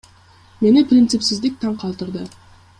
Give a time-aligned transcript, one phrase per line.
[0.63, 2.27] Мени принципсиздик таң калтырды.